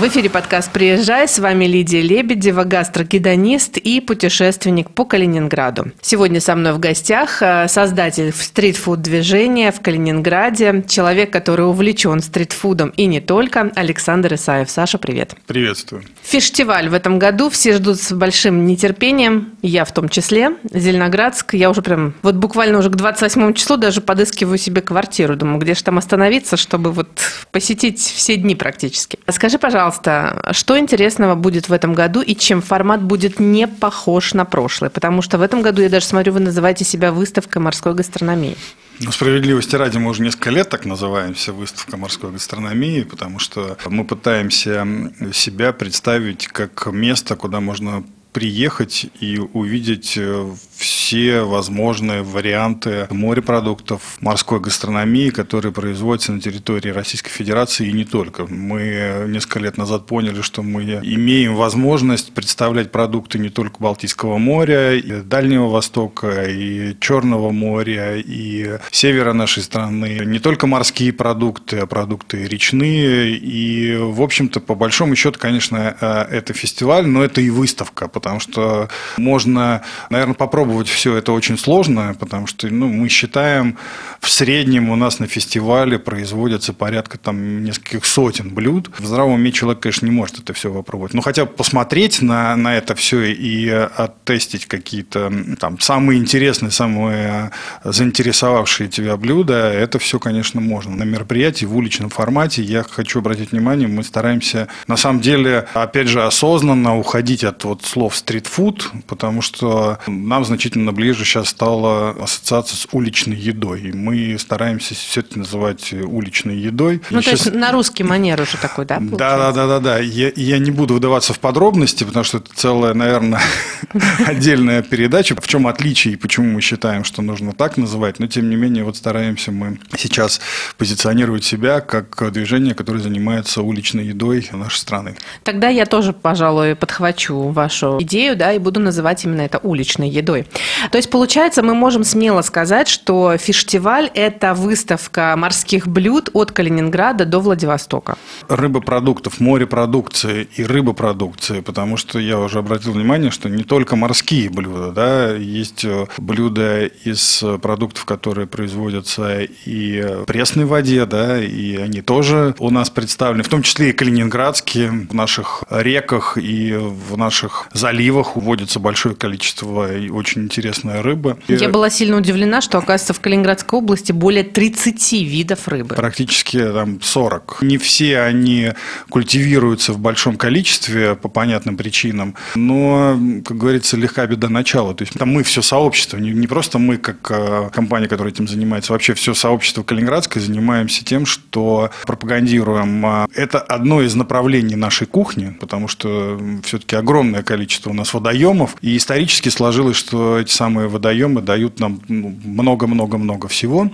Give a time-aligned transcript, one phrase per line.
[0.00, 1.28] В эфире подкаст «Приезжай».
[1.28, 5.92] С вами Лидия Лебедева, гастрогедонист и путешественник по Калининграду.
[6.00, 13.04] Сегодня со мной в гостях э, создатель стритфуд-движения в Калининграде, человек, который увлечен стритфудом и
[13.04, 14.70] не только, Александр Исаев.
[14.70, 15.36] Саша, привет.
[15.46, 16.02] Приветствую.
[16.22, 20.52] Фестиваль в этом году все ждут с большим нетерпением, я в том числе.
[20.72, 25.36] Зеленоградск, я уже прям, вот буквально уже к 28 числу даже подыскиваю себе квартиру.
[25.36, 27.08] Думаю, где же там остановиться, чтобы вот
[27.52, 29.18] посетить все дни практически.
[29.28, 34.34] Скажи, пожалуйста, пожалуйста, что интересного будет в этом году и чем формат будет не похож
[34.34, 34.90] на прошлый?
[34.90, 38.56] Потому что в этом году, я даже смотрю, вы называете себя выставкой морской гастрономии.
[39.00, 44.04] Ну, справедливости ради, мы уже несколько лет так называемся выставка морской гастрономии, потому что мы
[44.04, 44.86] пытаемся
[45.32, 54.60] себя представить как место, куда можно приехать и увидеть э, все возможные варианты морепродуктов, морской
[54.60, 58.46] гастрономии, которые производятся на территории Российской Федерации и не только.
[58.46, 64.94] Мы несколько лет назад поняли, что мы имеем возможность представлять продукты не только Балтийского моря,
[64.94, 70.22] и Дальнего Востока, и Черного моря, и севера нашей страны.
[70.24, 73.36] Не только морские продукты, а продукты речные.
[73.36, 78.40] И, в общем-то, по большому счету, конечно, э, это фестиваль, но это и выставка, потому
[78.40, 83.76] что можно, наверное, попробовать все это очень сложно, потому что ну, мы считаем,
[84.20, 88.90] в среднем у нас на фестивале производятся порядка там нескольких сотен блюд.
[88.98, 91.14] В здравом уме человек, конечно, не может это все попробовать.
[91.14, 97.50] Но хотя бы посмотреть на, на это все и оттестить какие-то там самые интересные, самые
[97.84, 100.94] заинтересовавшие тебя блюда, это все, конечно, можно.
[100.96, 106.08] На мероприятии в уличном формате я хочу обратить внимание, мы стараемся на самом деле, опять
[106.08, 112.76] же, осознанно уходить от вот слов стритфуд, потому что нам значительно ближе сейчас стала ассоциация
[112.76, 113.80] с уличной едой.
[113.80, 117.00] И мы стараемся все это называть уличной едой.
[117.10, 117.46] Ну, и то сейчас...
[117.46, 118.98] есть на русский манер уже такой, да?
[119.00, 119.98] Да, да, да, да, да.
[119.98, 123.40] Я, я не буду вдаваться в подробности, потому что это целая, наверное,
[124.26, 125.34] отдельная передача.
[125.34, 128.18] В чем отличие и почему мы считаем, что нужно так называть.
[128.18, 130.40] Но, тем не менее, вот стараемся мы сейчас
[130.76, 135.16] позиционировать себя как движение, которое занимается уличной едой нашей страны.
[135.42, 140.08] Тогда я тоже, пожалуй, подхвачу вашу идею идею, да, и буду называть именно это уличной
[140.08, 140.46] едой.
[140.90, 147.24] То есть, получается, мы можем смело сказать, что фестиваль– это выставка морских блюд от Калининграда
[147.24, 148.16] до Владивостока.
[148.48, 154.92] Рыбопродуктов, морепродукции и рыбопродукции, потому что я уже обратил внимание, что не только морские блюда,
[154.92, 162.02] да, есть э, блюда из продуктов, которые производятся и в пресной воде, да, и они
[162.02, 167.68] тоже у нас представлены, в том числе и калининградские, в наших реках и в наших
[167.72, 170.08] заливах заливах водится большое количество и
[170.40, 171.38] очень интересная рыба.
[171.48, 175.94] Я была сильно удивлена, что, оказывается, в Калининградской области более 30 видов рыбы.
[175.94, 177.58] Практически там 40.
[177.62, 178.72] Не все они
[179.08, 184.94] культивируются в большом количестве по понятным причинам, но, как говорится, легка беда начала.
[184.94, 188.48] То есть там мы все сообщество, не, не просто мы как э, компания, которая этим
[188.48, 193.04] занимается, вообще все сообщество Калининградское занимаемся тем, что пропагандируем.
[193.06, 198.76] Э, это одно из направлений нашей кухни, потому что все-таки огромное количество у нас водоемов.
[198.80, 203.90] И исторически сложилось, что эти самые водоемы дают нам ну, много-много-много всего.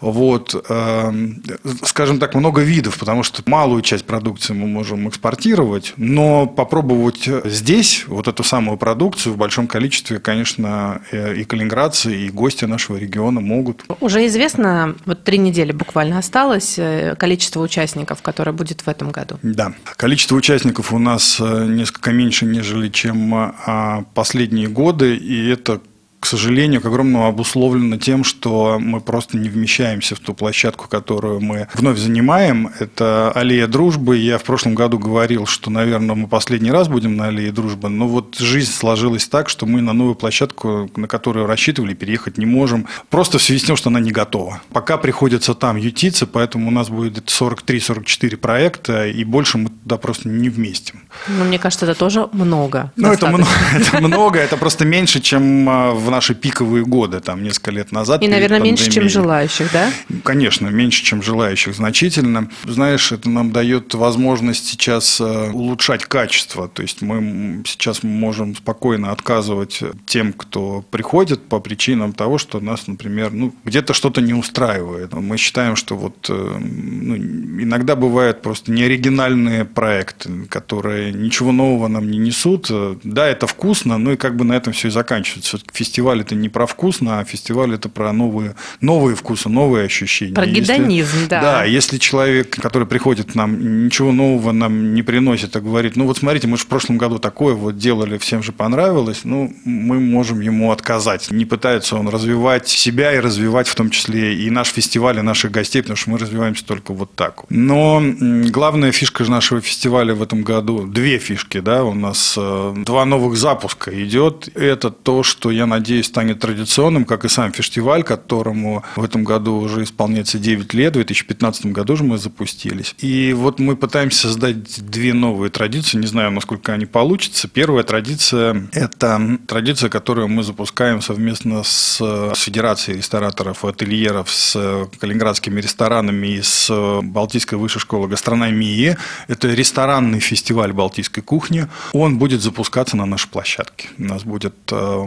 [0.00, 1.42] Вот, эм,
[1.82, 8.04] скажем так, много видов, потому что малую часть продукции мы можем экспортировать, но попробовать здесь
[8.06, 13.40] вот эту самую продукцию в большом количестве, конечно, э, и калининградцы, и гости нашего региона
[13.40, 13.84] могут.
[14.00, 19.38] Уже известно, вот три недели буквально осталось, э, количество участников, которое будет в этом году?
[19.42, 19.72] Да.
[19.96, 25.82] Количество участников у нас э, несколько меньше, нежели чем а, последние годы, и это это
[26.20, 31.40] к сожалению, к огромному обусловлено тем, что мы просто не вмещаемся в ту площадку, которую
[31.40, 32.70] мы вновь занимаем.
[32.78, 34.18] Это аллея дружбы.
[34.18, 38.06] Я в прошлом году говорил, что, наверное, мы последний раз будем на аллее дружбы, но
[38.06, 42.86] вот жизнь сложилась так, что мы на новую площадку, на которую рассчитывали, переехать не можем.
[43.08, 44.60] Просто в связи с тем, что она не готова.
[44.72, 50.28] Пока приходится там ютиться, поэтому у нас будет 43-44 проекта, и больше мы туда просто
[50.28, 51.00] не вместим.
[51.28, 52.92] Ну, мне кажется, это тоже много.
[52.96, 57.42] Ну, это много, это много, это просто меньше, чем а, в наши пиковые годы, там,
[57.44, 58.22] несколько лет назад.
[58.22, 58.84] И, наверное, пандемией.
[58.84, 59.90] меньше, чем желающих, да?
[60.24, 62.50] Конечно, меньше, чем желающих значительно.
[62.64, 66.68] Знаешь, это нам дает возможность сейчас э, улучшать качество.
[66.68, 72.88] То есть мы сейчас можем спокойно отказывать тем, кто приходит по причинам того, что нас,
[72.88, 75.12] например, ну, где-то что-то не устраивает.
[75.14, 82.10] Мы считаем, что вот э, ну, иногда бывают просто неоригинальные проекты, которые ничего нового нам
[82.10, 82.68] не несут.
[83.04, 85.58] Да, это вкусно, но и как бы на этом все и заканчивается.
[85.72, 90.34] Фестиваль фестиваль это не про вкус, а фестиваль это про новые, новые вкусы, новые ощущения.
[90.34, 91.40] Про гедонизм, если, да.
[91.40, 96.06] Да, если человек, который приходит к нам, ничего нового нам не приносит, а говорит, ну
[96.06, 100.00] вот смотрите, мы же в прошлом году такое вот делали, всем же понравилось, ну, мы
[100.00, 101.30] можем ему отказать.
[101.30, 105.50] Не пытается он развивать себя и развивать в том числе и наш фестиваль, и наших
[105.50, 107.44] гостей, потому что мы развиваемся только вот так.
[107.50, 108.02] Но
[108.50, 113.36] главная фишка нашего фестиваля в этом году, две фишки, да, у нас э, два новых
[113.36, 114.48] запуска идет.
[114.54, 119.56] Это то, что, я надеюсь, станет традиционным, как и сам фестиваль, которому в этом году
[119.56, 122.94] уже исполняется 9 лет, в 2015 году же мы запустились.
[122.98, 127.48] И вот мы пытаемся создать две новые традиции, не знаю, насколько они получатся.
[127.48, 134.88] Первая традиция– это традиция, которую мы запускаем совместно с, с Федерацией рестораторов и ательеров, с
[134.98, 136.70] калининградскими ресторанами и с
[137.02, 138.96] Балтийской высшей школой гастрономии.
[139.28, 141.66] Это ресторанный фестиваль балтийской кухни.
[141.92, 143.88] Он будет запускаться на нашей площадке.
[143.98, 145.04] У нас будет э,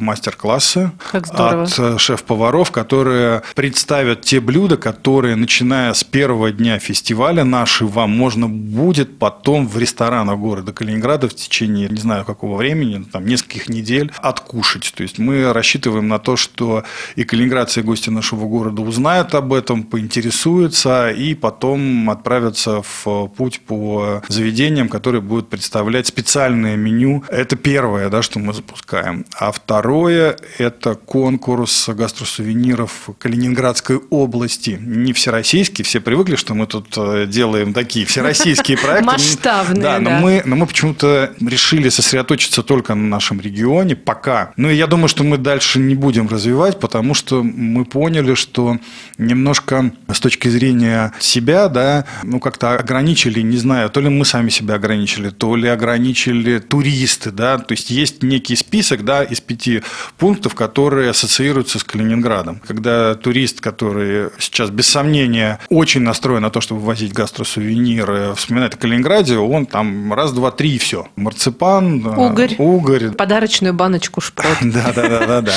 [0.76, 7.86] мастер-классы от э, шеф-поваров, которые представят те блюда, которые, начиная с первого дня фестиваля наши,
[7.86, 13.26] вам можно будет потом в ресторанах города Калининграда в течение, не знаю, какого времени, там,
[13.26, 14.94] нескольких недель откушать.
[14.96, 16.84] То есть мы рассчитываем на то, что
[17.16, 23.62] и калининградцы, и гости нашего города узнают об этом, поинтересуются и потом отправятся в путь
[23.62, 27.24] по заведениям, которые будут представлять специальное меню.
[27.30, 29.26] Это первое, да, что мы запускаем.
[29.38, 34.78] А второе– это конкурс гастросувениров Калининградской области.
[34.82, 39.06] Не всероссийский, все привыкли, что мы тут э, делаем такие всероссийские проекты.
[39.06, 40.00] Масштабные, да.
[40.00, 44.54] Но мы, но мы почему-то решили сосредоточиться только на нашем регионе пока.
[44.58, 48.78] Ну и я думаю, что мы дальше не будем развивать, потому что мы поняли, что
[49.18, 54.50] немножко с точки зрения себя, да, ну как-то ограничили, не знаю, то ли мы сами
[54.50, 59.82] себя ограничили, то ли ограничили туристы, да, то есть есть некий список, да, из пяти
[60.18, 62.62] пунктов, которые ассоциируются с Калининградом.
[62.68, 68.78] Когда турист, который сейчас без сомнения очень настроен на то, чтобы возить гастросувениры, вспоминает о
[68.78, 71.08] Калининграде, он там раз, два, три и все.
[71.16, 73.12] Марципан, угорь, угорь.
[73.12, 74.58] подарочную баночку шпрот.
[74.74, 75.54] Да, да, да, да, да.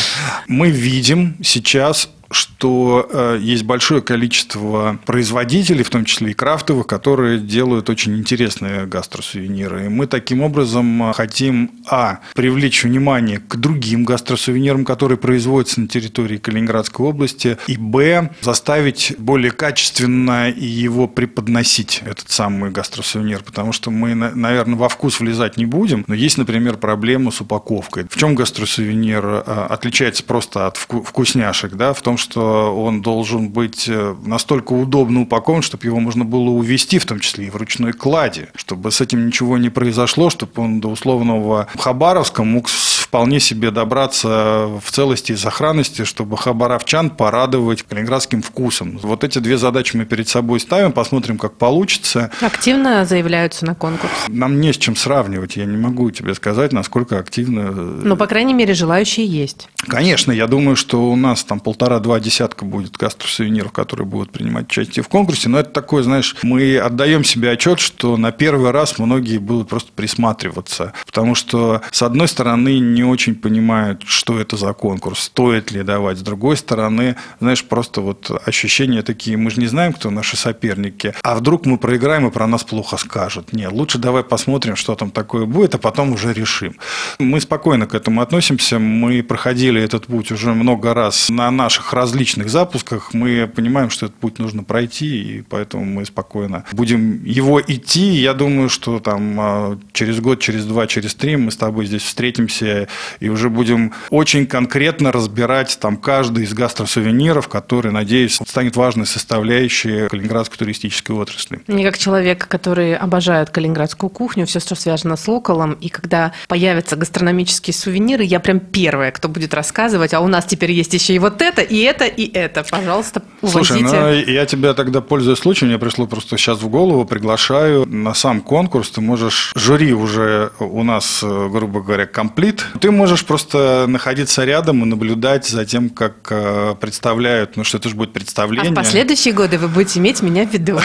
[0.47, 7.39] Мы видим сейчас что э, есть большое количество производителей, в том числе и крафтовых, которые
[7.39, 9.87] делают очень интересные гастросувениры.
[9.87, 16.39] И мы таким образом хотим, а, привлечь внимание к другим гастросувенирам, которые производятся на территории
[16.39, 24.15] Калининградской области, и, б, заставить более качественно его преподносить, этот самый гастросувенир, потому что мы,
[24.15, 28.07] наверное, во вкус влезать не будем, но есть, например, проблема с упаковкой.
[28.09, 33.87] В чем гастросувенир э, отличается просто от вкусняшек, да, в том, что он должен быть
[33.89, 37.93] э, настолько удобно упакован, чтобы его можно было увезти, в том числе и в ручной
[37.93, 42.69] кладе, чтобы с этим ничего не произошло, чтобы он до условного Хабаровска мог
[43.07, 48.99] вполне себе добраться в целости и сохранности, чтобы хабаровчан порадовать калининградским вкусом.
[49.03, 52.33] Вот эти две задачи мы перед собой ставим, посмотрим, как получится.
[52.41, 54.13] Активно заявляются на конкурс?
[54.29, 57.71] Нам не с чем сравнивать, я не могу тебе сказать, насколько активно.
[57.71, 59.69] Но, по крайней мере, желающие есть.
[59.87, 65.05] Конечно, я думаю, что у нас там полтора-два десятка будет гастросувениров, которые будут принимать участие
[65.05, 69.39] в конкурсе, но это такое, знаешь, мы отдаем себе отчет, что на первый раз многие
[69.39, 75.21] будут просто присматриваться, потому что, с одной стороны, не очень понимают, что это за конкурс,
[75.21, 76.19] стоит ли давать.
[76.19, 81.15] С другой стороны, знаешь, просто вот ощущения такие, мы же не знаем, кто наши соперники,
[81.23, 83.53] а вдруг мы проиграем и про нас плохо скажут.
[83.53, 86.77] Нет, лучше давай посмотрим, что там такое будет, а потом уже решим.
[87.19, 92.49] Мы спокойно к этому относимся, мы проходили этот путь уже много раз на наших различных
[92.49, 98.15] запусках, мы понимаем, что этот путь нужно пройти, и поэтому мы спокойно будем его идти.
[98.17, 102.03] Я думаю, что там а, через год, через два, через три мы с тобой здесь
[102.03, 102.86] встретимся
[103.21, 110.09] и уже будем очень конкретно разбирать там каждый из гастросувениров, который, надеюсь, станет важной составляющей
[110.09, 111.61] калининградской туристической отрасли.
[111.67, 116.97] Мне как человек, который обожает калининградскую кухню, все, что связано с локалом, и когда появятся
[116.97, 121.19] гастрономические сувениры, я прям первая, кто будет рассказывать, а у нас теперь есть еще и
[121.19, 122.65] вот это, и это, и это.
[122.71, 123.89] Пожалуйста, увозите.
[123.89, 128.15] Слушай, ну, я тебя тогда, пользуясь случаем, мне пришло просто сейчас в голову, приглашаю на
[128.15, 134.45] сам конкурс, ты можешь, жюри уже у нас, грубо говоря, комплит, ты можешь просто находиться
[134.45, 138.71] рядом и наблюдать за тем, как э, представляют, ну что это же будет представление.
[138.71, 140.77] А в последующие годы вы будете иметь меня в виду.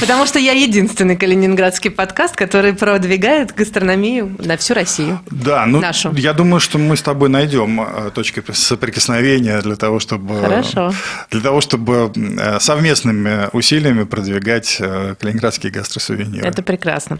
[0.00, 5.20] Потому что я единственный калининградский подкаст, который продвигает гастрономию на всю Россию.
[5.30, 6.12] Да, ну нашу.
[6.14, 10.92] я думаю, что мы с тобой найдем э, точки соприкосновения для того, чтобы Хорошо.
[11.30, 14.80] для того, чтобы э, совместными усилиями продвигать
[15.20, 16.46] калининградские гастросувениры.
[16.46, 17.18] Это прекрасно.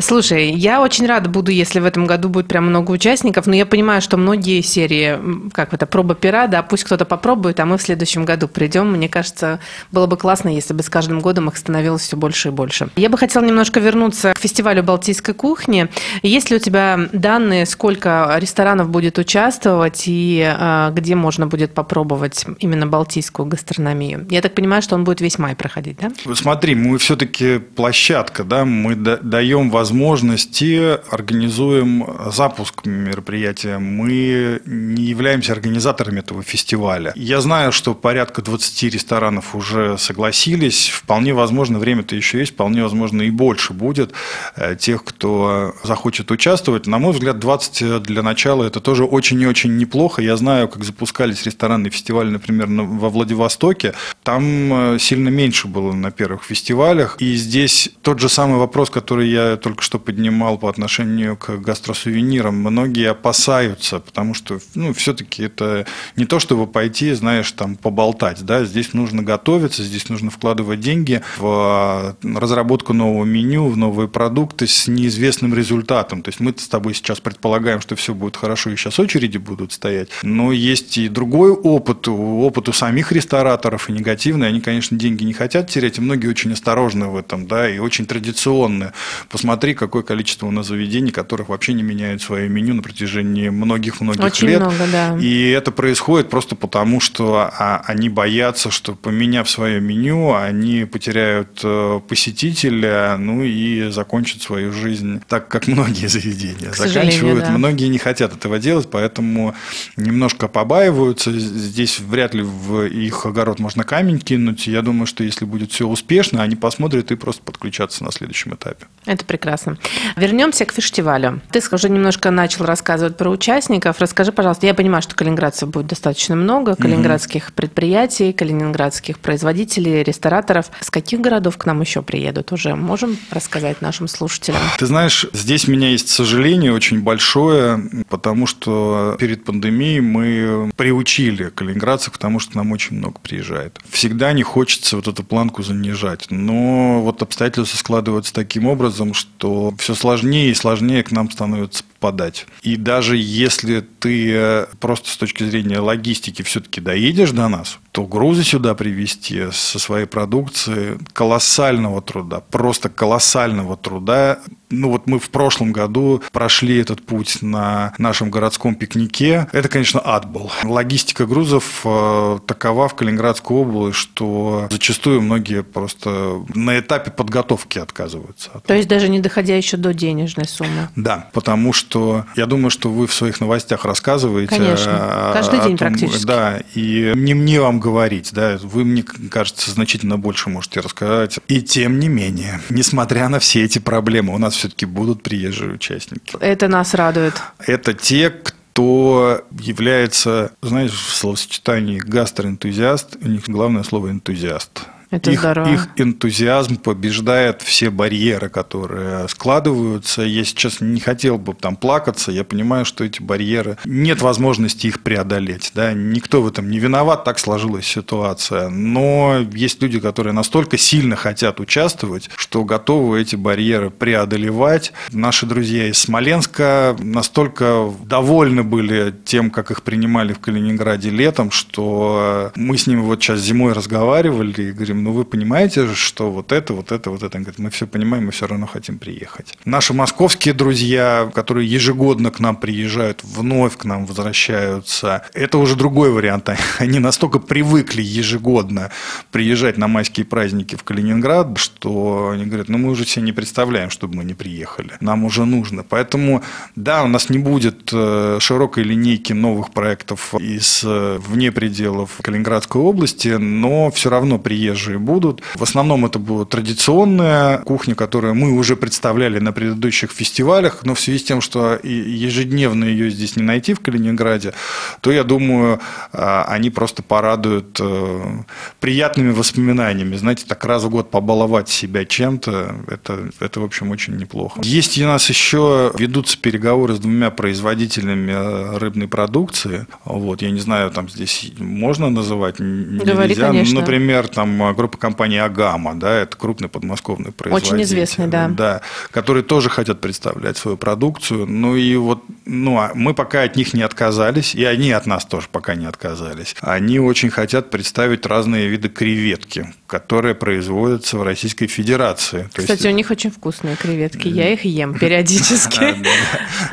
[0.00, 3.54] Слушай, я очень рада буду, если в этом году году будет прям много участников, но
[3.54, 5.18] я понимаю, что многие серии,
[5.52, 8.92] как это, проба пера, да, пусть кто-то попробует, а мы в следующем году придем.
[8.92, 9.60] Мне кажется,
[9.92, 12.88] было бы классно, если бы с каждым годом их становилось все больше и больше.
[12.96, 15.88] Я бы хотела немножко вернуться к фестивалю Балтийской кухни.
[16.22, 22.44] Есть ли у тебя данные, сколько ресторанов будет участвовать и э, где можно будет попробовать
[22.58, 24.26] именно балтийскую гастрономию?
[24.28, 26.10] Я так понимаю, что он будет весь май проходить, да?
[26.34, 33.78] Смотри, мы все-таки площадка, да, мы даем возможности, организуем запуск мероприятия.
[33.78, 37.12] Мы не являемся организаторами этого фестиваля.
[37.16, 40.88] Я знаю, что порядка 20 ресторанов уже согласились.
[40.88, 44.12] Вполне возможно, время-то еще есть, вполне возможно и больше будет
[44.56, 46.86] э, тех, кто захочет участвовать.
[46.86, 50.22] На мой взгляд, 20 для начала это тоже очень и очень неплохо.
[50.22, 53.94] Я знаю, как запускались ресторанные фестивали, например, во Владивостоке.
[54.22, 57.16] Там э, сильно меньше было на первых фестивалях.
[57.18, 61.56] И здесь тот же самый вопрос, который я только что поднимал по отношению к
[61.92, 62.54] гастросувенирам.
[62.54, 68.42] Многие опасаются, потому что ну, все-таки это не то, чтобы пойти, знаешь, там поболтать.
[68.44, 68.64] Да?
[68.64, 74.88] Здесь нужно готовиться, здесь нужно вкладывать деньги в разработку нового меню, в новые продукты с
[74.88, 76.22] неизвестным результатом.
[76.22, 79.72] То есть мы с тобой сейчас предполагаем, что все будет хорошо, и сейчас очереди будут
[79.72, 80.08] стоять.
[80.22, 84.48] Но есть и другой опыт, опыт у самих рестораторов и негативный.
[84.48, 88.06] Они, конечно, деньги не хотят терять, и многие очень осторожны в этом, да, и очень
[88.06, 88.92] традиционные.
[89.28, 94.24] Посмотри, какое количество у нас заведений, которых вообще не меняют свое меню на протяжении многих-многих
[94.24, 94.60] очень лет.
[94.60, 95.18] Много, да.
[95.18, 101.60] И это происходит просто потому, что а, они боятся, что поменяв свое меню, они потеряют
[101.62, 107.44] э, посетителя, ну и закончат свою жизнь так, как многие заведения К заканчивают.
[107.44, 107.50] Да.
[107.50, 109.54] Многие не хотят этого делать, поэтому
[109.96, 111.32] немножко побаиваются.
[111.32, 114.66] Здесь вряд ли в их огород можно камень кинуть.
[114.66, 118.86] Я думаю, что если будет все успешно, они посмотрят и просто подключатся на следующем этапе.
[119.06, 119.78] Это прекрасно.
[120.16, 121.40] Вернемся к фестивалю.
[121.50, 123.96] Ты уже немножко начал рассказывать про участников.
[123.98, 127.52] Расскажи, пожалуйста, я понимаю, что калининградцев будет достаточно много, калининградских угу.
[127.54, 130.70] предприятий, калининградских производителей, рестораторов.
[130.80, 132.74] С каких городов к нам еще приедут уже?
[132.74, 134.60] Можем рассказать нашим слушателям?
[134.78, 141.50] Ты знаешь, здесь у меня есть сожаление очень большое, потому что перед пандемией мы приучили
[141.50, 143.78] калининградцев к тому, что нам очень много приезжает.
[143.88, 149.94] Всегда не хочется вот эту планку занижать, но вот обстоятельства складываются таким образом, что все
[149.94, 152.46] сложнее и сложнее к нам становится становятся попадать.
[152.62, 158.04] И даже если ты э, просто с точки зрения логистики все-таки доедешь до нас, то
[158.04, 164.40] грузы сюда привезти со своей продукции колоссального труда, просто колоссального труда.
[164.70, 169.46] Ну вот мы в прошлом году прошли этот путь на нашем городском пикнике.
[169.52, 170.50] Это, конечно, ад был.
[170.64, 178.62] Логистика грузов э, такова в Калининградской области, что зачастую многие просто на этапе подготовки отказываются.
[178.66, 180.88] То есть даже не доходя еще до денежной суммы?
[180.96, 181.91] Да, потому что
[182.36, 184.48] я думаю, что вы в своих новостях рассказываете.
[184.48, 186.26] Конечно, каждый день том, практически.
[186.26, 191.38] Да, и не мне вам говорить, да, вы, мне кажется, значительно больше можете рассказать.
[191.48, 196.36] И тем не менее, несмотря на все эти проблемы, у нас все-таки будут приезжие участники.
[196.40, 197.34] Это нас радует.
[197.66, 204.86] Это те, кто является, знаешь, в словосочетании гастроэнтузиаст, у них главное слово энтузиаст.
[205.12, 205.68] Это их, здорово.
[205.68, 210.22] их энтузиазм побеждает все барьеры, которые складываются.
[210.22, 212.32] Я сейчас не хотел бы там плакаться.
[212.32, 215.70] Я понимаю, что эти барьеры нет возможности их преодолеть.
[215.74, 215.92] Да?
[215.92, 218.70] Никто в этом не виноват, так сложилась ситуация.
[218.70, 224.94] Но есть люди, которые настолько сильно хотят участвовать, что готовы эти барьеры преодолевать.
[225.10, 232.50] Наши друзья из Смоленска настолько довольны были тем, как их принимали в Калининграде летом, что
[232.56, 236.74] мы с ними вот сейчас зимой разговаривали и говорим, ну вы понимаете, что вот это,
[236.74, 237.36] вот это, вот это.
[237.36, 239.58] Он говорит, мы все понимаем, мы все равно хотим приехать.
[239.64, 246.10] Наши московские друзья, которые ежегодно к нам приезжают, вновь к нам возвращаются, это уже другой
[246.10, 246.48] вариант.
[246.78, 248.90] Они настолько привыкли ежегодно
[249.30, 253.90] приезжать на майские праздники в Калининград, что они говорят, ну мы уже себе не представляем,
[253.90, 254.92] чтобы мы не приехали.
[255.00, 255.82] Нам уже нужно.
[255.82, 256.42] Поэтому,
[256.76, 262.80] да, у нас не будет э, широкой линейки новых проектов из э, вне пределов Калининградской
[262.80, 265.42] области, но все равно приезжие также будут.
[265.54, 271.00] В основном это была традиционная кухня, которую мы уже представляли на предыдущих фестивалях, но в
[271.00, 274.52] связи с тем, что ежедневно ее здесь не найти в Калининграде,
[275.00, 275.80] то, я думаю,
[276.12, 278.42] а, они просто порадуют э,
[278.80, 280.16] приятными воспоминаниями.
[280.16, 284.60] Знаете, так раз в год побаловать себя чем-то, это, это в общем, очень неплохо.
[284.62, 289.86] Есть у нас еще, ведутся переговоры с двумя производителями э, рыбной продукции.
[290.04, 293.48] Вот, я не знаю, там здесь можно называть, Говори, нельзя.
[293.48, 293.80] конечно.
[293.80, 297.74] Например, там группа компании «Агама», да, это крупный подмосковный производитель.
[297.74, 298.48] Очень известный, да.
[298.48, 298.80] Да,
[299.12, 301.46] которые тоже хотят представлять свою продукцию.
[301.46, 305.24] Ну и вот ну, а мы пока от них не отказались, и они от нас
[305.24, 306.56] тоже пока не отказались.
[306.60, 312.48] Они очень хотят представить разные виды креветки, которые производятся в Российской Федерации.
[312.54, 312.86] Кстати, есть...
[312.86, 315.96] у них очень вкусные креветки, я их ем периодически.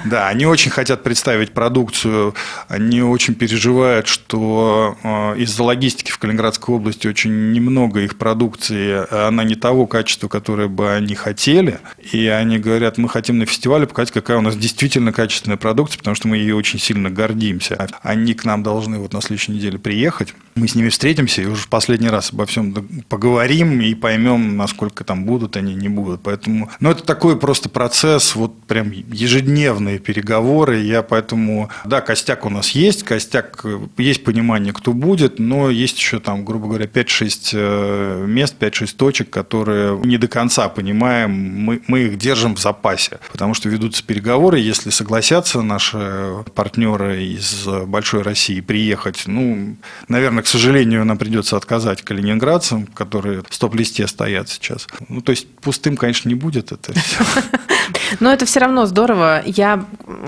[0.06, 2.34] Да, они очень хотят представить продукцию,
[2.70, 9.44] они очень переживают, что э, из-за логистики в Калининградской области очень немного их продукции, она
[9.44, 11.80] не того качества, которое бы они хотели,
[12.14, 16.16] и они говорят, мы хотим на фестивале показать, какая у нас действительно качественная продукции, потому
[16.16, 17.88] что мы ей очень сильно гордимся.
[18.02, 20.34] Они к нам должны вот на следующей неделе приехать.
[20.56, 22.74] Мы с ними встретимся и уже в последний раз обо всем
[23.10, 26.22] поговорим и поймем, насколько там будут они, не будут.
[26.22, 30.80] Поэтому, ну, это такой просто процесс, вот прям ежедневные переговоры.
[30.80, 33.66] Я поэтому, да, костяк у нас есть, костяк,
[33.98, 39.30] есть понимание, кто будет, но есть еще там, грубо говоря, 5-6 э, мест, 5-6 точек,
[39.32, 44.60] которые не до конца понимаем, мы, мы их держим в запасе, потому что ведутся переговоры,
[44.60, 49.75] если согласятся наши партнеры из большой России приехать, ну,
[50.08, 54.89] наверное, к сожалению, нам придется отказать калининградцам, которые в стоп-листе стоят сейчас.
[55.08, 57.24] Ну, то есть пустым, конечно, не будет это все.
[58.20, 59.41] Но это все равно здорово.
[59.46, 59.86] Я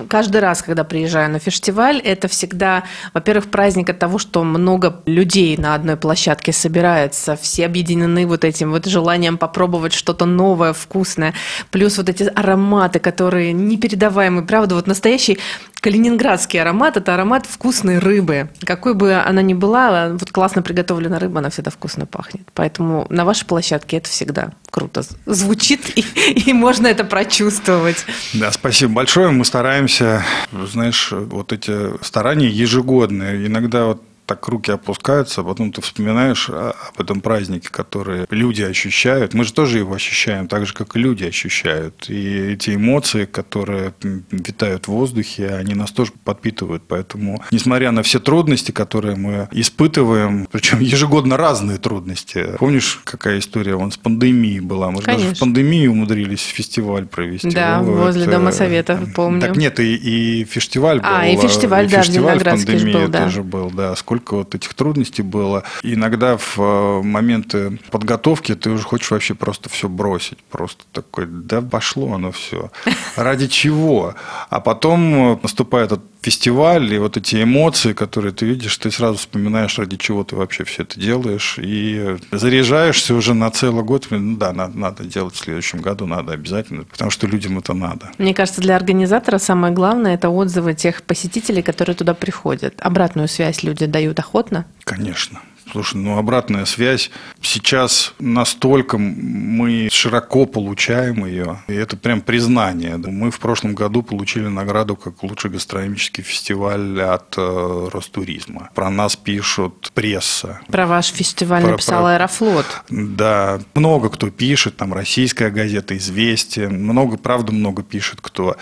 [0.08, 5.58] каждый раз, когда приезжаю на фестиваль, это всегда, во-первых, праздник от того, что много людей
[5.58, 11.34] на одной площадке собирается, все объединены вот этим вот желанием попробовать что-то новое, вкусное,
[11.72, 15.40] плюс вот эти ароматы, которые непередаваемые, правда, вот настоящий
[15.82, 18.50] калининградский аромат– это аромат вкусной рыбы.
[18.64, 22.48] Какой бы она ни была, вот классно приготовленная рыба, она всегда вкусно пахнет.
[22.54, 26.02] Поэтому на вашей площадке это всегда круто звучит, и,
[26.50, 28.06] и можно это прочувствовать.
[28.34, 29.32] Да, спасибо большое.
[29.32, 33.48] Мы стараемся, знаешь, вот эти старания ежегодные.
[33.48, 39.34] Иногда вот так руки опускаются, а потом ты вспоминаешь об этом празднике, который люди ощущают.
[39.34, 42.10] Мы же тоже его ощущаем, так же, как и люди ощущают.
[42.10, 43.94] И эти эмоции, которые
[44.32, 46.84] витают в воздухе, они нас тоже подпитывают.
[46.88, 52.56] Поэтому, несмотря на все трудности, которые мы испытываем, причем ежегодно разные трудности.
[52.58, 54.92] Помнишь, какая история вон с пандемией была?
[54.92, 57.50] Мы же даже в пандемии умудрились фестиваль провести.
[57.50, 58.32] Да, О, возле это...
[58.32, 59.42] Дома Совета, помню.
[59.42, 61.10] Так нет, и, и фестиваль был.
[61.10, 63.24] А, и фестиваль, и да, фестиваль в пандемии был, да.
[63.26, 63.94] тоже был, да.
[63.98, 65.64] Сколько сколько вот этих трудностей было.
[65.84, 70.38] И иногда в э, моменты подготовки ты уже хочешь вообще просто все бросить.
[70.50, 72.72] Просто такой, да пошло оно все.
[73.16, 74.16] Ради чего?
[74.50, 79.78] А потом наступает этот фестиваль, и вот эти эмоции, которые ты видишь, ты сразу вспоминаешь,
[79.80, 84.08] ради чего ты вообще все это делаешь, и заряжаешься уже на целый год.
[84.10, 88.12] Ну да, надо, надо делать в следующем году, надо обязательно, потому что людям это надо.
[88.18, 92.76] Мне кажется, для организатора самое главное– это отзывы тех посетителей, которые туда приходят.
[92.80, 94.66] Обратную связь люди дают охотно?
[94.84, 95.42] Конечно.
[95.72, 102.98] Слушай, ну обратная связь сейчас настолько мы широко получаем ее, и это прям признание.
[102.98, 108.70] Мы в прошлом году получили награду как лучший гастрономический фестиваль от э, Ростуризма.
[108.76, 110.60] Про нас пишут пресса.
[110.68, 112.16] Про ваш фестиваль про, написал про...
[112.16, 112.66] Аэрофлот.
[112.90, 118.58] Да, много кто пишет, там российская газета «Известия», много, правда, много пишет кто.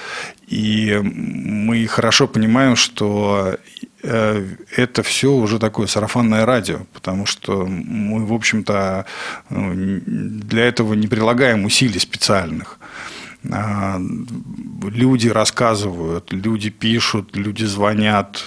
[0.47, 3.57] И мы хорошо понимаем, что
[4.01, 9.05] это все уже такое сарафанное радио, потому что мы, в общем-то,
[9.49, 12.79] ну, для этого не прилагаем усилий специальных.
[13.51, 13.99] А,
[14.83, 18.43] люди рассказывают, люди пишут, люди звонят.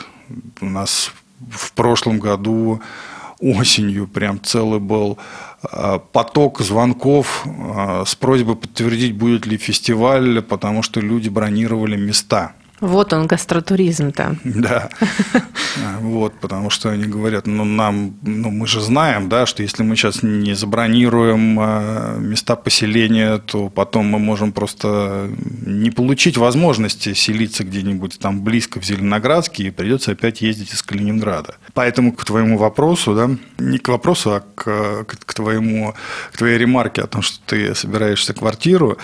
[0.60, 1.12] У нас
[1.50, 2.82] в прошлом году
[3.40, 5.18] осенью прям целый был
[5.62, 12.52] а, поток звонков а, с просьбой подтвердить, будет ли фестиваль, потому что люди бронировали места.
[12.82, 14.36] Вот он, гастротуризм-то.
[14.44, 14.90] Да.
[16.00, 19.94] Вот, потому что они говорят, ну, нам, ну, мы же знаем, да, что если мы
[19.94, 25.30] сейчас не забронируем а, места поселения, то потом мы можем просто
[25.64, 31.54] не получить возможности селиться где-нибудь там близко в Зеленоградске, и придется опять ездить из Калининграда.
[31.74, 35.94] Поэтому к твоему вопросу, да, не к вопросу, а к, к, твоему,
[36.32, 38.98] к твоей ремарке о том, что ты собираешься квартиру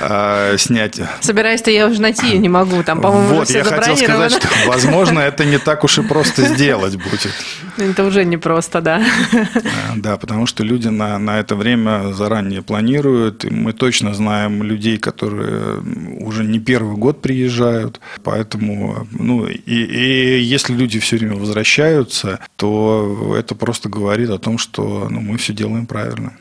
[0.00, 1.00] э, снять.
[1.20, 5.20] Собираюсь-то я уже найти ее не могу, там, по-моему, Вот, я хотел сказать, что, возможно,
[5.20, 7.32] это не так уж и просто сделать будет.
[7.76, 9.02] Это уже не просто, да.
[9.32, 13.44] А, да, потому что люди на, на это время заранее планируют.
[13.44, 15.80] И мы точно знаем людей, которые
[16.20, 18.00] уже не первый год приезжают.
[18.22, 24.58] Поэтому, ну, и, и если люди все время возвращаются, то это просто говорит о том,
[24.58, 26.32] что ну, мы все делаем правильно.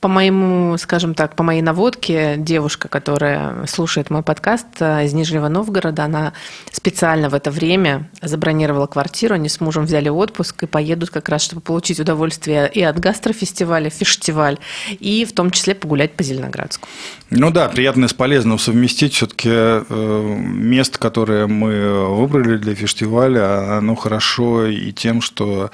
[0.00, 5.48] По моему, скажем так, по моей наводке, девушка, которая слушает мой подкаст э, из Нижнего
[5.48, 6.32] Новгорода, она
[6.70, 11.42] специально в это время забронировала квартиру, они с мужем взяли отпуск и поедут как раз,
[11.42, 14.58] чтобы получить удовольствие и от гастрофестиваля, фестиваль,
[14.90, 16.88] и в том числе погулять по Зеленоградску.
[17.30, 19.14] Ну да, приятно с полезным совместить.
[19.14, 25.70] Все-таки э, место, которое мы выбрали для фестиваля, оно хорошо и тем, что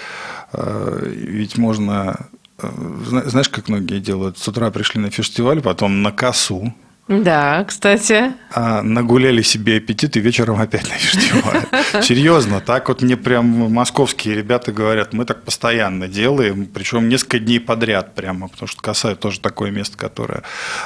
[0.53, 2.29] э, ведь можно
[2.71, 4.39] знаешь, как многие делают?
[4.39, 6.75] С утра пришли на фестиваль, потом на косу,
[7.21, 8.33] да, кстати.
[8.51, 12.03] А нагуляли себе аппетит и вечером опять на фестиваль.
[12.03, 17.61] Серьезно, так вот мне прям московские ребята говорят, мы так постоянно делаем, причем несколько дней
[17.61, 20.43] подряд прямо, потому что Коса тоже такое место, которое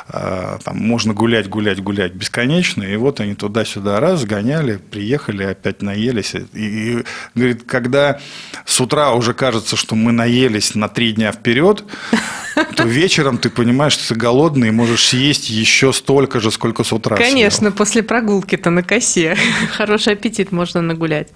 [0.08, 5.82] а, там можно гулять, гулять, гулять бесконечно, и вот они туда-сюда раз гоняли, приехали, опять
[5.82, 6.34] наелись.
[6.34, 8.18] И, и говорит, когда
[8.64, 11.84] с утра уже кажется, что мы наелись на три дня вперед,
[12.74, 16.92] то вечером ты понимаешь, что ты голодный и можешь съесть еще столько же, сколько с
[16.94, 17.14] утра.
[17.14, 17.72] Конечно, съел.
[17.72, 19.36] после прогулки-то на косе.
[19.76, 21.28] Хороший аппетит можно нагулять.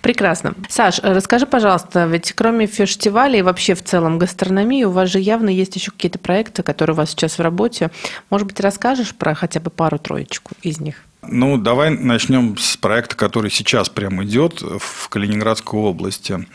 [0.00, 0.54] Прекрасно.
[0.68, 5.48] Саш, расскажи, пожалуйста, ведь кроме фестиваля и вообще в целом гастрономии, у вас же явно
[5.48, 7.90] есть еще какие-то проекты, которые у вас сейчас в работе.
[8.30, 10.94] Может быть, расскажешь про хотя бы пару-троечку из них?
[11.22, 16.46] Ну, давай начнем с проекта, который сейчас прямо идет в Калининградской области.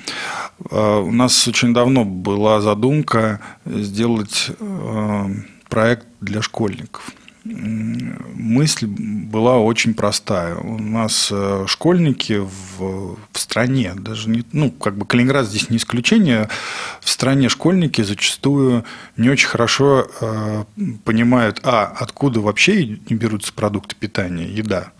[0.71, 5.27] А, у нас очень давно была задумка сделать а,
[5.67, 7.11] проект для школьников–
[7.43, 10.55] мысль была очень простая.
[10.55, 15.77] У нас э, школьники в, в стране, даже не, ну, как бы Калининград здесь не
[15.77, 16.49] исключение,
[17.01, 18.85] в стране школьники зачастую
[19.17, 20.63] не очень хорошо э,
[21.03, 24.93] понимают, а, откуда вообще берутся продукты питания, еда.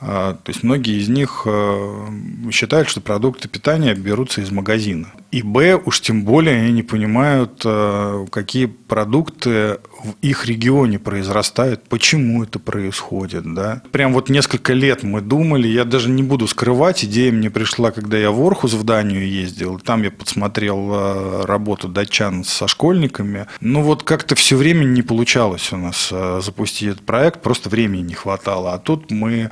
[0.00, 2.08] А, то есть многие из них э,
[2.52, 5.12] считают, что продукты питания берутся из магазина.
[5.30, 11.82] И Б, уж тем более они не понимают, э, какие продукты в их регионе произрастают,
[11.88, 13.52] почему это происходит.
[13.52, 13.82] Да?
[13.92, 18.16] Прям вот несколько лет мы думали, я даже не буду скрывать, идея мне пришла, когда
[18.16, 23.46] я в Орхус в Данию ездил, там я подсмотрел э, работу датчан со школьниками.
[23.60, 28.14] Ну вот как-то все время не получалось у нас запустить этот проект, просто времени не
[28.14, 28.72] хватало.
[28.72, 29.50] А тут мы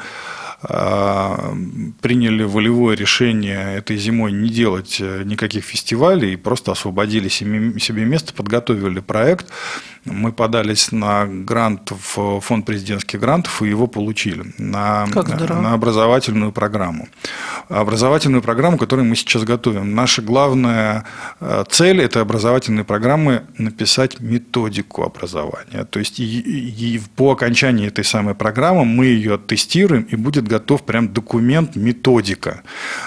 [2.07, 9.01] приняли волевое решение этой зимой не делать э, никаких фестивалей, просто освободили себе место, подготовили
[9.01, 9.47] проект.
[10.05, 17.09] Мы подались на грант в фонд президентских грантов и его получили на, на образовательную программу.
[17.69, 19.97] Образовательную программу, которую мы сейчас готовим.
[19.97, 21.05] Наша главная
[21.41, 25.85] э, цель этой образовательной программы написать методику образования.
[25.91, 30.85] То есть и, и по окончании этой самой программы мы ее тестируем и будет готов
[30.85, 31.96] прям документ, методика,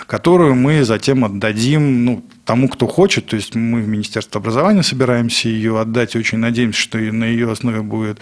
[0.08, 3.28] которую мы затем отдадим ну, тому, кто хочет.
[3.28, 6.16] То есть мы в Министерство образования собираемся ее отдать.
[6.16, 8.20] Очень надеемся, что на ее основе будет,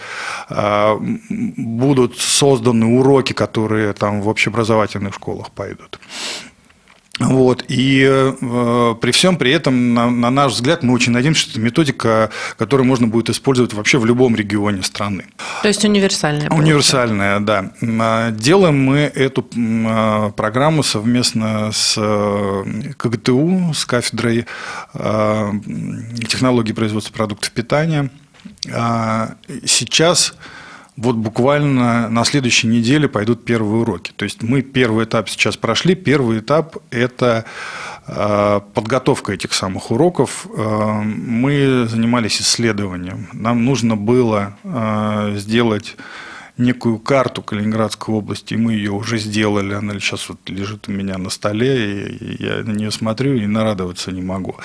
[0.48, 0.98] а,
[1.30, 5.98] будут созданы уроки, которые там в общеобразовательных школах пойдут.
[7.18, 7.64] Вот.
[7.68, 11.60] И э, при всем при этом, на, на наш взгляд, мы очень надеемся, что это
[11.60, 15.24] методика, которую можно будет использовать вообще в любом регионе страны.
[15.62, 16.48] То есть универсальная.
[16.50, 17.72] Универсальная, да.
[17.82, 22.64] А, делаем мы эту а, программу совместно с э,
[22.96, 24.46] КГТУ, с кафедрой
[24.94, 25.52] э,
[26.28, 28.10] технологий производства продуктов питания.
[28.72, 29.34] А,
[29.66, 30.34] сейчас
[30.98, 34.12] вот буквально на следующей неделе пойдут первые уроки.
[34.16, 35.94] То есть мы первый этап сейчас прошли.
[35.94, 37.44] Первый этап– это
[38.08, 40.48] э, подготовка этих самых уроков.
[40.52, 43.28] Э, мы занимались исследованием.
[43.32, 45.96] Нам нужно было э, сделать
[46.58, 51.16] некую карту Калининградской области, и мы ее уже сделали, она сейчас вот лежит у меня
[51.16, 54.56] на столе, и я на нее смотрю и нарадоваться не могу.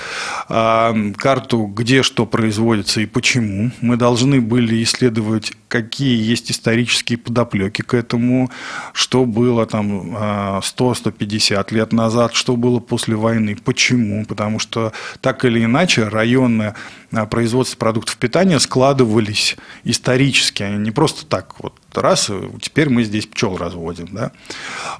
[0.48, 7.82] А карту, где что производится и почему, мы должны были исследовать, какие есть исторические подоплеки
[7.82, 8.50] к этому,
[8.92, 15.44] что было там 100-150 а, лет назад, что было после войны, почему, потому что так
[15.44, 16.74] или иначе районное
[17.14, 23.26] а, производство продуктов питания складывались исторически, они не просто так вот раз, теперь мы здесь
[23.26, 24.08] пчел разводим.
[24.12, 24.32] Да?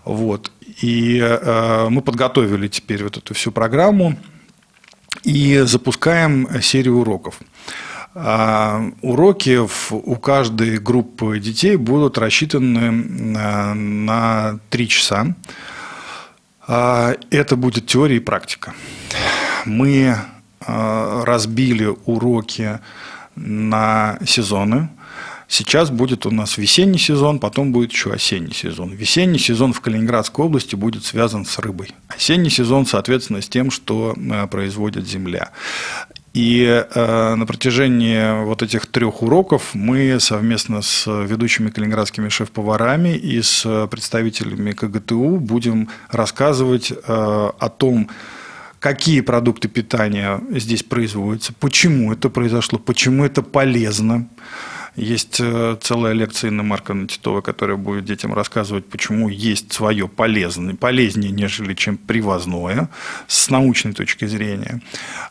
[0.05, 0.53] Вот.
[0.81, 4.16] И э, мы подготовили теперь вот эту всю программу
[5.22, 7.40] и запускаем серию уроков.
[8.16, 15.35] А, уроки в, у каждой группы детей будут рассчитаны на, 3 часа.
[16.66, 18.74] А, это будет теория и практика.
[19.64, 20.24] Мы а,
[20.66, 22.81] разбили уроки
[23.37, 24.88] на сезоны–
[25.48, 28.90] Сейчас будет у нас весенний сезон, потом будет еще осенний сезон.
[28.90, 31.90] Весенний сезон в Калининградской области будет связан с рыбой.
[32.09, 35.50] Осенний сезон, соответственно, с тем, что э, производит земля.
[36.33, 43.40] И э, на протяжении вот этих трех уроков мы совместно с ведущими калининградскими шеф-поварами и
[43.40, 48.09] с представителями КГТУ будем рассказывать э, о том,
[48.85, 54.29] какие продукты питания здесь производятся, почему это произошло, почему это полезно.
[54.94, 60.75] Есть э, целая лекция Инны Марковны Титовой, которая будет детям рассказывать, почему есть свое полезное,
[60.75, 62.90] полезнее, нежели чем привозное,
[63.27, 64.83] с научной точки зрения.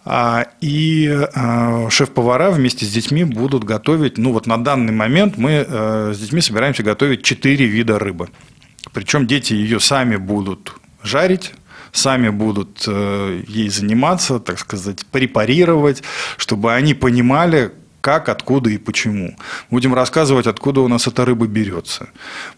[0.04, 5.64] А, и э, шеф-повара вместе с детьми будут готовить, ну вот на данный момент мы
[5.64, 8.30] э, с детьми собираемся готовить четыре вида рыбы.
[8.94, 11.54] Причем дети ее сами будут жарить,
[11.94, 16.04] сами будут ей заниматься, так сказать, препарировать,
[16.38, 17.72] чтобы они понимали,
[18.04, 19.38] как, откуда и почему.
[19.72, 22.10] Будем рассказывать, откуда у нас эта рыба берется,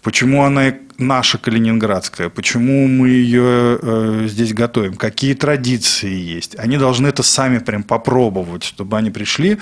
[0.02, 6.58] почему она наша калининградская, почему мы ее э, здесь готовим, какие традиции есть.
[6.58, 9.60] Они должны это сами прям попробовать, чтобы они пришли,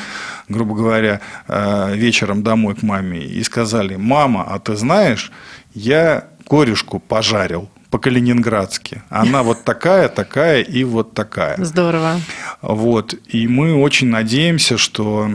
[0.48, 5.34] грубо говоря, э, вечером домой к маме и сказали, мама, а ты знаешь,
[5.74, 9.04] я корюшку пожарил по-калининградски.
[9.12, 11.64] Она вот такая, такая и вот такая.
[11.64, 12.20] Здорово.
[12.64, 13.14] Вот.
[13.28, 15.30] И мы очень надеемся, что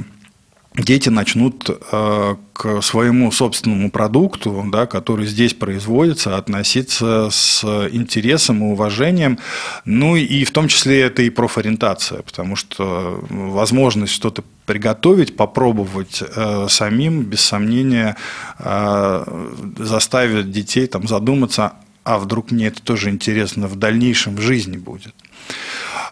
[0.74, 8.72] дети начнут э, к своему собственному продукту, да, который здесь производится, относиться с интересом и
[8.72, 9.38] уважением.
[9.84, 16.66] Ну и в том числе это и профориентация, потому что возможность что-то приготовить, попробовать э,
[16.68, 18.16] самим, без сомнения,
[18.58, 19.44] э,
[19.78, 21.74] заставит детей там, задуматься,
[22.08, 25.14] а вдруг мне это тоже интересно в дальнейшем в жизни будет.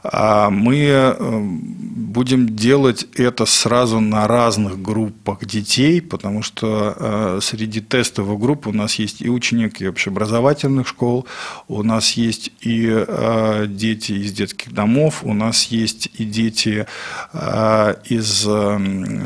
[0.02, 7.80] А мы э, будем делать это сразу на разных группах детей, потому что э, среди
[7.80, 11.26] тестовых групп у нас есть и ученики общеобразовательных школ,
[11.68, 16.86] у нас есть и э, дети из детских домов, у нас есть и дети
[18.08, 18.48] из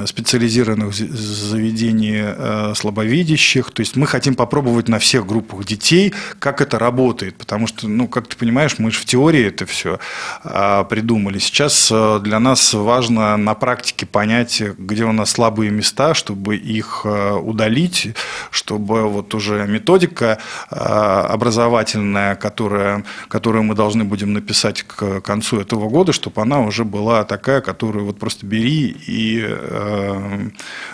[0.08, 3.70] специализированных заведений слабовидящих.
[3.70, 8.08] То есть мы хотим попробовать на всех группах детей, как это работает, потому что, ну,
[8.08, 9.98] как ты понимаешь, мы же в теории это все
[10.44, 11.38] а, придумали.
[11.38, 17.02] Сейчас э, для нас важно на практике понять, где у нас слабые места, чтобы их
[17.04, 18.14] э, удалить,
[18.50, 20.38] чтобы вот уже методика
[20.70, 26.84] э, образовательная, которая, которую мы должны будем написать к концу этого года, чтобы она уже
[26.84, 29.46] была такая, которую вот просто бери и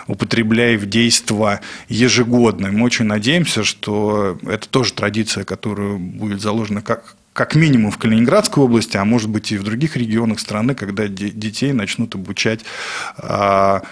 [0.07, 1.59] употребляй в действо
[1.89, 2.71] ежегодно.
[2.71, 8.63] Мы очень надеемся, что это тоже традиция, которая будет заложена как как минимум в Калининградской
[8.63, 12.61] области, а может быть и в других регионах страны, когда детей начнут обучать
[13.19, 13.83] а,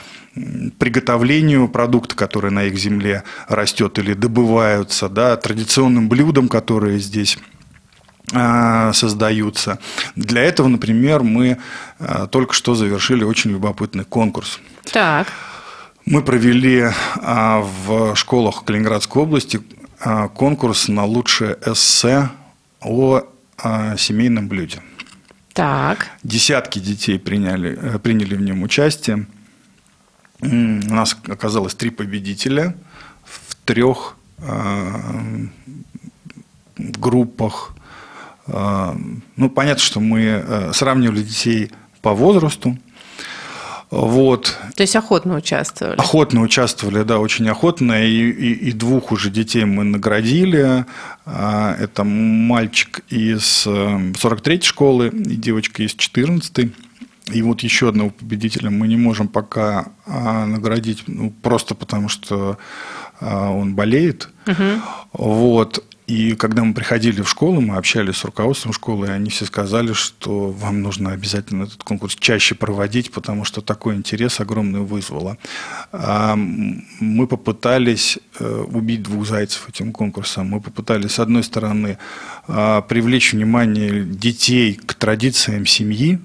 [0.80, 7.38] приготовлению продукта, который на их земле растет или добываются, да, традиционным блюдам, которые здесь
[8.34, 9.78] а, создаются.
[10.16, 11.60] Для этого, например, мы
[12.00, 14.60] а, только что завершили очень любопытный конкурс.
[14.92, 15.28] Так.
[16.08, 19.62] Мы провели в школах Калининградской области
[20.34, 22.30] конкурс на лучшее эссе
[22.82, 23.22] о
[23.58, 24.82] о семейном блюде.
[25.54, 26.10] Так.
[26.24, 29.26] Десятки детей приняли, э, приняли в нем участие.
[30.42, 32.76] У нас оказалось три победителя
[33.24, 35.48] в трех э,
[36.78, 37.74] группах.
[38.48, 38.96] Э,
[39.38, 42.78] ну, понятно, что мы сравнивали детей по возрасту.
[43.92, 44.58] Вот.
[44.76, 45.98] То есть охотно участвовали?
[45.98, 48.06] Охотно участвовали, да, очень охотно.
[48.06, 50.86] И, и, и двух уже детей мы наградили.
[51.26, 56.74] А, это мальчик из 43-й э, школы и девочка из 14-й.
[57.32, 62.58] И вот еще одного победителя мы не можем пока а, наградить, ну, просто потому что
[63.20, 64.30] он болеет.
[64.48, 64.82] Угу.
[65.14, 65.84] Вот.
[66.08, 69.94] И когда мы приходили в школу, мы общались с руководством школы, и они все сказали,
[69.94, 75.38] что вам нужно обязательно этот конкурс чаще проводить, потому что такой интерес огромный вызвало.
[75.92, 80.48] А мы попытались э, убить двух зайцев этим конкурсом.
[80.50, 81.98] Мы попытались, с одной стороны,
[82.48, 86.20] а, привлечь внимание детей к традициям семьи,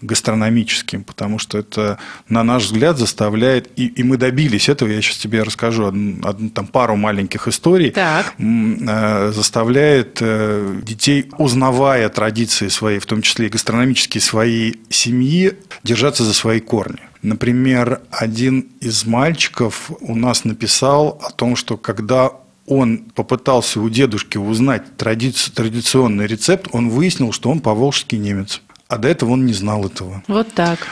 [0.00, 5.18] гастрономическим, потому что это, на наш взгляд, заставляет, и, и мы добились этого, я сейчас
[5.18, 8.34] тебе расскажу одну, одну там пару маленьких историй, так.
[8.38, 16.24] Э, заставляет э, детей, узнавая традиции свои, в том числе и гастрономические своей семьи, держаться
[16.24, 17.00] за свои корни.
[17.22, 22.30] Например, один из мальчиков у нас написал о том, что когда
[22.66, 28.60] он попытался у дедушки узнать традици- традиционный рецепт, он выяснил, что он поволжский немец.
[28.88, 30.22] А до этого он не знал этого.
[30.28, 30.86] Вот так.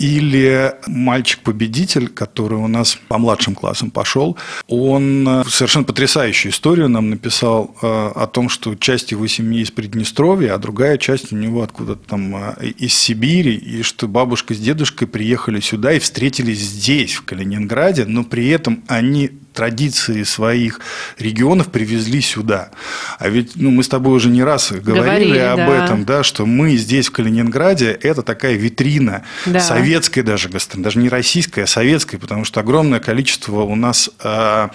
[0.00, 7.10] Или мальчик-победитель, который у нас по младшим классам пошел, он э, совершенно потрясающую историю нам
[7.10, 11.62] написал э, о том, что часть его семьи из Приднестровья, а другая часть у него
[11.62, 17.12] откуда-то там э, из Сибири, и что бабушка с дедушкой приехали сюда и встретились здесь,
[17.12, 20.80] в Калининграде, но при этом они традиции своих
[21.18, 22.70] регионов привезли сюда.
[23.18, 25.84] А ведь ну, мы с тобой уже не раз говорили, говорили об да.
[25.84, 29.60] этом, да, что мы здесь, в Калининграде, это такая витрина да.
[29.60, 34.68] советская даже гастрономии, даже не российская, а советская, потому что огромное количество у нас э,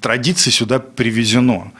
[0.00, 1.72] традиций сюда привезено.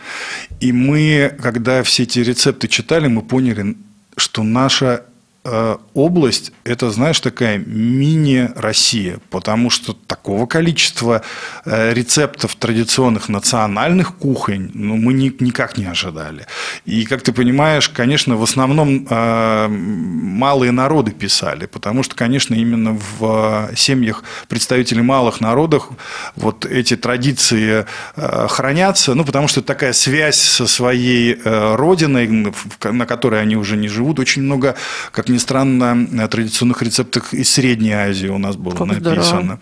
[0.60, 3.76] И мы, когда все эти рецепты читали, мы поняли,
[4.16, 5.13] что наша Э,
[5.44, 11.22] область– это, знаешь, такая мини-Россия, потому что такого количества
[11.66, 16.46] э, рецептов традиционных национальных кухонь ну, мы ни, никак не ожидали.
[16.86, 22.98] И, как ты понимаешь, конечно, в основном э, малые народы писали, потому что, конечно, именно
[23.18, 25.88] в семьях представителей малых народов
[26.36, 27.84] вот эти традиции
[28.16, 34.18] хранятся, ну, потому что такая связь со своей родиной, на которой они уже не живут,
[34.18, 34.74] очень много,
[35.12, 39.20] как ни странно, традиционных рецептах из Средней Азии у нас было как написано.
[39.20, 39.60] Здорово.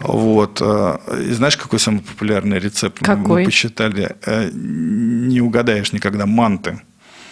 [0.00, 0.58] Вот.
[0.60, 2.98] Э, и знаешь, какой самый популярный рецепт?
[3.00, 3.40] Какой?
[3.40, 4.16] Мы посчитали.
[4.24, 6.26] Э, не угадаешь никогда.
[6.26, 6.80] Манты.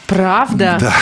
[0.07, 0.79] Правда?
[0.81, 0.93] Да,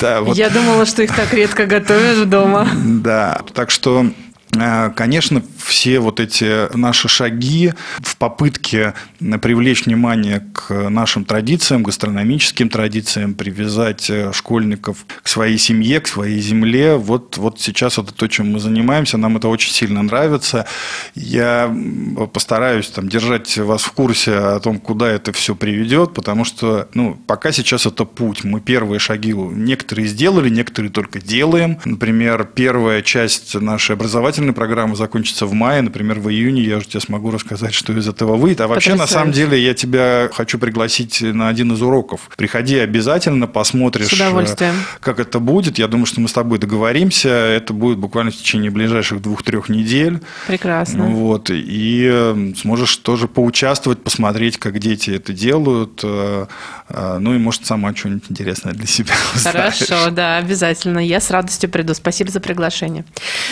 [0.00, 0.20] да.
[0.22, 0.36] Вот.
[0.36, 2.68] Я думала, что их так редко готовят дома.
[2.74, 4.06] Да, так что
[4.52, 8.94] конечно, все вот эти наши шаги в попытке
[9.42, 16.40] привлечь внимание к нашим традициям, гастрономическим традициям, привязать э, школьников к своей семье, к своей
[16.40, 20.66] земле, вот, вот сейчас это то, чем мы занимаемся, нам это очень сильно нравится.
[21.14, 21.74] Я
[22.32, 27.18] постараюсь там, держать вас в курсе о том, куда это все приведет, потому что ну,
[27.26, 28.44] пока сейчас это путь.
[28.44, 31.78] Мы первые шаги некоторые сделали, некоторые только делаем.
[31.84, 36.86] Например, первая часть нашей образовательной образовательная программа закончится в мае, например, в июне я уже
[36.86, 38.60] тебе смогу рассказать, что из этого выйдет.
[38.60, 39.14] А вообще, Потрясающе.
[39.14, 42.30] на самом деле, я тебя хочу пригласить на один из уроков.
[42.36, 45.78] Приходи обязательно, посмотришь, э, как это будет.
[45.78, 47.28] Я думаю, что мы с тобой договоримся.
[47.28, 50.20] Это будет буквально в течение ближайших двух-трех недель.
[50.46, 51.06] Прекрасно.
[51.06, 51.50] Вот.
[51.50, 56.00] И э, сможешь тоже поучаствовать, посмотреть, как дети это делают.
[56.02, 56.46] Э,
[57.18, 60.12] ну и, может, сама что-нибудь интересное для себя Хорошо, узнаешь.
[60.14, 60.98] да, обязательно.
[60.98, 61.94] Я с радостью приду.
[61.94, 63.04] Спасибо за приглашение.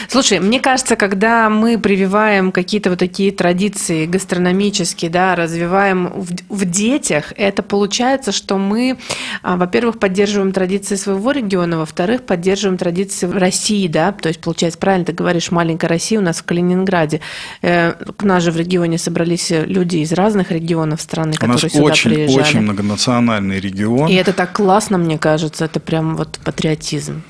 [0.08, 6.32] Слушай, мне кажется, кажется, когда мы прививаем какие-то вот такие традиции гастрономические, да, развиваем в,
[6.48, 8.98] в детях, это получается, что мы,
[9.44, 14.80] а, во-первых, поддерживаем традиции своего региона, во-вторых, поддерживаем традиции в России, да, то есть, получается,
[14.80, 17.20] правильно ты говоришь, маленькая Россия у нас в Калининграде.
[17.62, 21.84] Э, у нас же в регионе собрались люди из разных регионов страны, у которые сюда
[21.84, 22.40] очень, приезжали.
[22.40, 24.08] очень многонациональный регион.
[24.08, 27.22] И это так классно, мне кажется, это прям вот патриотизм.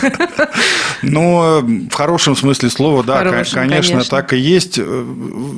[1.02, 4.78] Но в хорошем смысле слова слово, да, Хорошим, конечно, конечно, так и есть.
[4.78, 5.06] Э,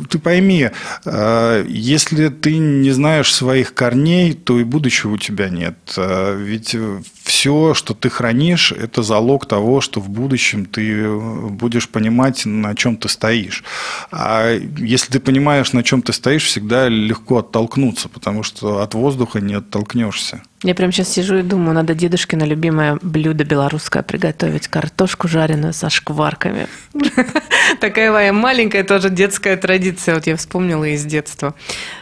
[0.08, 0.70] ты пойми,
[1.04, 5.76] э, если ты не знаешь своих корней, то и будущего у тебя нет.
[5.96, 6.76] Э, ведь
[7.22, 11.08] все, что ты хранишь, это залог того, что в будущем ты
[11.50, 13.64] будешь понимать, на чем ты стоишь.
[14.10, 19.40] А если ты понимаешь, на чем ты стоишь, всегда легко оттолкнуться, потому что от воздуха
[19.40, 20.42] не оттолкнешься.
[20.64, 24.66] Я прям сейчас сижу и думаю, надо дедушкино любимое блюдо белорусское приготовить.
[24.66, 26.66] Картошку жареную со шкварками.
[27.80, 30.16] Такая моя маленькая тоже детская традиция.
[30.16, 31.54] Вот я вспомнила из детства.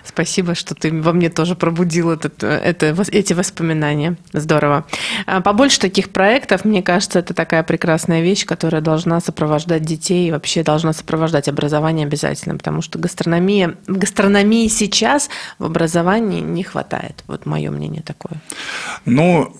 [0.04, 4.16] Спасибо, что ты во мне тоже пробудил этот, это, эти воспоминания.
[4.32, 4.86] Здорово.
[5.26, 10.30] А побольше таких проектов, мне кажется, это такая прекрасная вещь, которая должна сопровождать детей и
[10.30, 17.22] вообще должна сопровождать образование обязательно, потому что гастрономия, гастрономии сейчас в образовании не хватает.
[17.26, 18.40] Вот мое мнение такое.
[19.04, 19.52] Ну,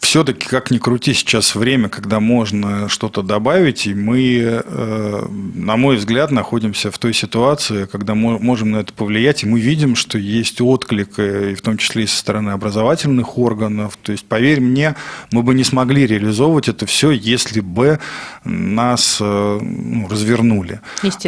[0.00, 5.96] все-таки, как ни крути, сейчас время, когда можно что-то добавить, и мы, э, на мой
[5.96, 10.18] взгляд, находимся в той ситуации, когда мы можем на это повлиять, и мы видим, что
[10.18, 13.98] есть отклик, э, и в том числе и со стороны образовательных органов.
[14.02, 14.96] То есть, поверь мне,
[15.30, 17.98] мы бы не смогли реализовывать это все, если бы
[18.44, 20.80] нас э, ну, развернули.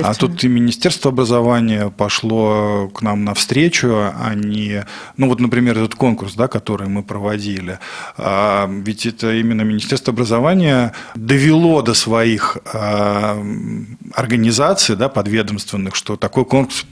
[0.02, 4.80] А тут и Министерство образования пошло к нам навстречу, они,
[5.16, 7.78] ну вот, например, этот конкурс, да, который мы проводили,
[8.16, 13.42] а, ведь это именно Министерство образования довело до своих а,
[14.14, 16.84] организаций да, подведомственных, что такой конкурс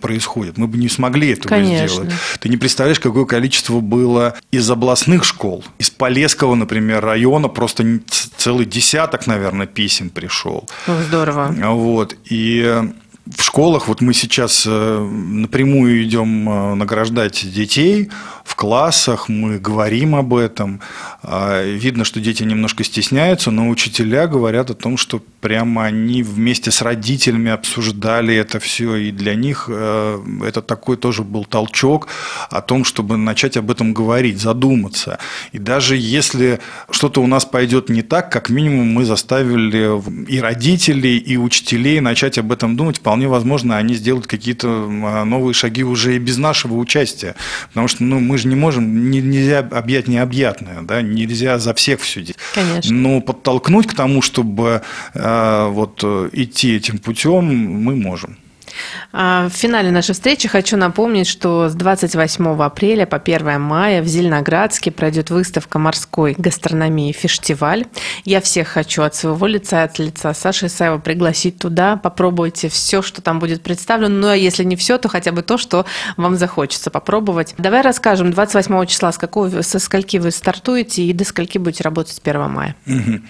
[0.00, 0.58] происходит.
[0.58, 1.88] Мы бы не смогли этого Конечно.
[1.88, 2.12] сделать.
[2.40, 8.00] Ты не представляешь, какое количество было из областных школ, из Полесского, например, района, просто
[8.36, 10.68] целый десяток, наверное, писем пришел.
[10.86, 11.54] Здорово.
[11.58, 12.16] Вот.
[12.24, 12.82] И
[13.26, 18.10] в школах вот мы сейчас э, напрямую идем э, награждать детей
[18.44, 20.80] в классах, мы говорим об этом.
[21.22, 26.70] А, видно, что дети немножко стесняются, но учителя говорят о том, что прямо они вместе
[26.70, 32.08] с родителями обсуждали это все, и для них э, это такой тоже был толчок
[32.50, 35.18] о том, чтобы начать об этом говорить, задуматься.
[35.52, 36.60] И даже если
[36.90, 42.36] что-то у нас пойдет не так, как минимум мы заставили и родителей, и учителей начать
[42.36, 46.74] об этом думать, вполне возможно, они сделают какие-то а, новые шаги уже и без нашего
[46.74, 47.36] участия.
[47.68, 52.22] Потому что ну, мы же не можем, нельзя объять необъятное, да, нельзя за всех все
[52.22, 52.38] делать.
[52.54, 52.92] Конечно.
[52.92, 54.82] Но подтолкнуть к тому, чтобы
[55.14, 56.02] э, вот
[56.32, 58.36] идти этим путем, мы можем.
[59.12, 64.06] А, в финале нашей встречи хочу напомнить, что с 28 апреля по 1 мая в
[64.06, 67.86] Зеленоградске пройдет выставка морской гастрономии «Фестиваль».
[68.24, 71.96] Я всех хочу от своего лица, от лица Саши Исаева пригласить туда.
[71.96, 74.14] Попробуйте все, что там будет представлено.
[74.14, 75.86] Ну, а если не все, то хотя бы то, что
[76.16, 77.54] вам захочется попробовать.
[77.58, 82.14] Давай расскажем, 28 числа с какого, со скольки вы стартуете и до скольки будете работать
[82.14, 82.76] с 1 мая?
[82.86, 83.20] Угу.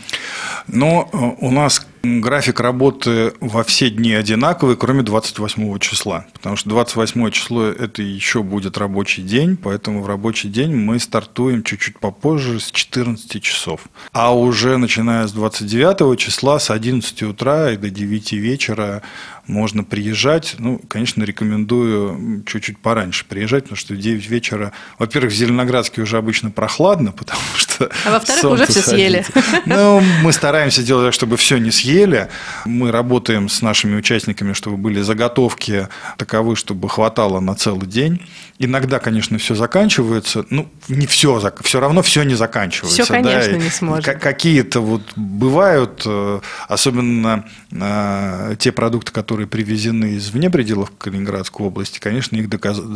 [0.69, 1.09] Но
[1.41, 7.65] у нас График работы во все дни одинаковый, кроме 28 числа, потому что 28 число–
[7.65, 13.43] это еще будет рабочий день, поэтому в рабочий день мы стартуем чуть-чуть попозже с 14
[13.43, 13.81] часов.
[14.13, 19.03] А уже начиная с 29 числа с 11 утра и до 9 вечера
[19.47, 20.57] можно приезжать.
[20.59, 26.19] Ну, конечно, рекомендую чуть-чуть пораньше приезжать, потому что в 9 вечера, во-первых, в Зеленоградске уже
[26.19, 29.25] обычно прохладно, потому что А во-вторых, уже все съели.
[29.65, 31.94] Ну, мы стараемся делать так, чтобы все не съели.
[32.65, 38.21] Мы работаем с нашими участниками, чтобы были заготовки таковы, чтобы хватало на целый день.
[38.59, 40.47] Иногда, конечно, все заканчивается.
[40.51, 43.03] Ну, не все, все равно все не заканчивается.
[43.03, 43.59] Все, конечно, да?
[43.59, 44.05] не сможет.
[44.21, 51.99] Какие-то вот бывают, э, особенно э, те продукты, которые привезены из вне пределов Калининградской области,
[51.99, 52.49] конечно, их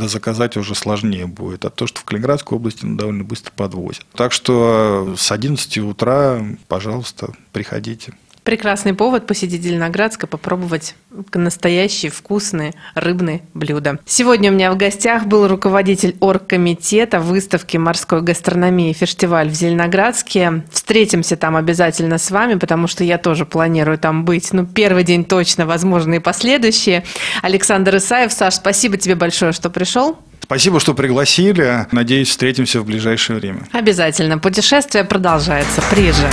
[0.08, 1.64] заказать уже сложнее будет.
[1.64, 4.06] А то, что в Калининградской области ну, довольно быстро подвозят.
[4.14, 8.12] Так что с 11 утра, пожалуйста, приходите.
[8.48, 10.94] Прекрасный повод посетить Зеленоградск и попробовать
[11.34, 13.98] настоящие вкусные рыбные блюда.
[14.06, 20.62] Сегодня у меня в гостях был руководитель оргкомитета выставки морской гастрономии «Фестиваль» в Зеленоградске.
[20.72, 24.50] Встретимся там обязательно с вами, потому что я тоже планирую там быть.
[24.54, 27.04] Ну, первый день точно, возможно, и последующие.
[27.42, 28.32] Александр Исаев.
[28.32, 30.16] Саш, спасибо тебе большое, что пришел.
[30.40, 31.86] Спасибо, что пригласили.
[31.92, 33.68] Надеюсь, встретимся в ближайшее время.
[33.72, 34.38] Обязательно.
[34.38, 35.82] Путешествие продолжается.
[35.90, 36.32] Приезжай.